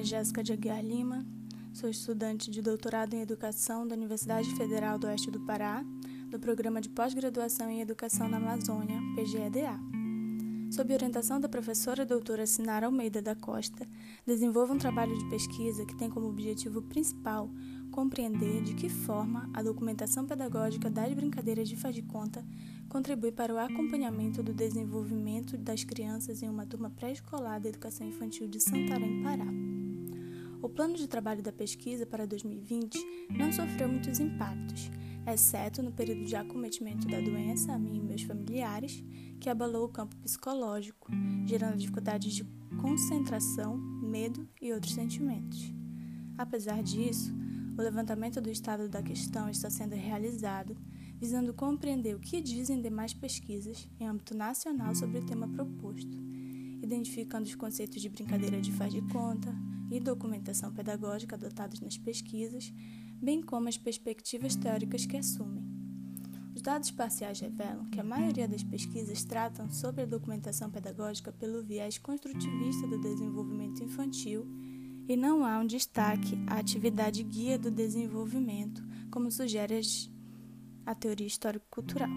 [0.00, 1.26] é Jéssica de Aguiar Lima,
[1.74, 5.84] sou estudante de doutorado em Educação da Universidade Federal do Oeste do Pará,
[6.30, 9.78] do Programa de Pós-Graduação em Educação na Amazônia, PGEDA.
[10.70, 13.86] Sob orientação da professora doutora Sinara Almeida da Costa,
[14.26, 17.50] desenvolvo um trabalho de pesquisa que tem como objetivo principal
[17.90, 22.42] compreender de que forma a documentação pedagógica das brincadeiras de faz de conta
[22.88, 28.48] contribui para o acompanhamento do desenvolvimento das crianças em uma turma pré-escolar da educação infantil
[28.48, 29.46] de Santarém, Pará.
[30.74, 32.98] Plano de trabalho da pesquisa para 2020
[33.30, 34.90] não sofreu muitos impactos,
[35.26, 39.04] exceto no período de acometimento da doença a mim e meus familiares,
[39.40, 41.10] que abalou o campo psicológico,
[41.46, 42.44] gerando dificuldades de
[42.80, 45.72] concentração, medo e outros sentimentos.
[46.38, 47.34] Apesar disso,
[47.76, 50.76] o levantamento do estado da questão está sendo realizado
[51.20, 56.16] visando compreender o que dizem demais pesquisas em âmbito nacional sobre o tema proposto,
[56.82, 59.54] identificando os conceitos de brincadeira de faz de conta
[59.90, 62.72] e documentação pedagógica adotados nas pesquisas,
[63.20, 65.64] bem como as perspectivas teóricas que assumem.
[66.54, 71.62] Os dados parciais revelam que a maioria das pesquisas tratam sobre a documentação pedagógica pelo
[71.62, 74.46] viés construtivista do desenvolvimento infantil
[75.08, 79.80] e não há um destaque à atividade guia do desenvolvimento, como sugere
[80.86, 82.10] a teoria histórico-cultural.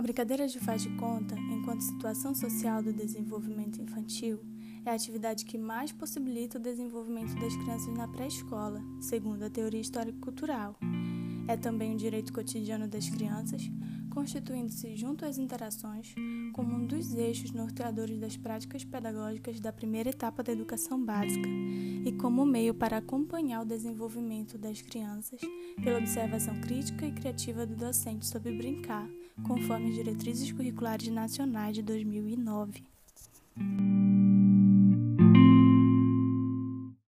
[0.00, 4.40] A brincadeira de faz de conta, enquanto situação social do desenvolvimento infantil,
[4.82, 9.78] é a atividade que mais possibilita o desenvolvimento das crianças na pré-escola, segundo a teoria
[9.78, 10.74] histórico-cultural.
[11.46, 13.70] É também um direito cotidiano das crianças,
[14.08, 16.14] constituindo-se junto às interações
[16.54, 21.46] como um dos eixos norteadores das práticas pedagógicas da primeira etapa da educação básica
[22.06, 25.42] e como meio para acompanhar o desenvolvimento das crianças
[25.84, 29.06] pela observação crítica e criativa do docente sobre brincar,
[29.46, 32.84] conforme as diretrizes curriculares nacionais de 2009.